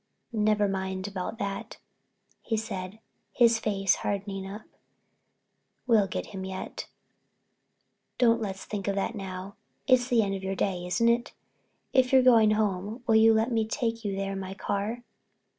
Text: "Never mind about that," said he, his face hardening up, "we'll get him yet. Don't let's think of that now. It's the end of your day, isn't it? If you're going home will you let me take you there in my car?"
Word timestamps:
"Never 0.33 0.67
mind 0.67 1.07
about 1.07 1.37
that," 1.37 1.77
said 2.55 2.93
he, 3.33 3.43
his 3.43 3.59
face 3.59 3.97
hardening 3.97 4.49
up, 4.49 4.63
"we'll 5.85 6.07
get 6.07 6.25
him 6.33 6.43
yet. 6.43 6.87
Don't 8.17 8.41
let's 8.41 8.65
think 8.65 8.87
of 8.87 8.95
that 8.95 9.13
now. 9.13 9.57
It's 9.85 10.07
the 10.07 10.23
end 10.23 10.33
of 10.33 10.41
your 10.43 10.55
day, 10.55 10.87
isn't 10.87 11.07
it? 11.07 11.33
If 11.93 12.11
you're 12.11 12.23
going 12.23 12.49
home 12.49 13.03
will 13.05 13.13
you 13.13 13.31
let 13.35 13.51
me 13.51 13.67
take 13.67 14.03
you 14.03 14.15
there 14.15 14.31
in 14.33 14.39
my 14.39 14.55
car?" 14.55 15.03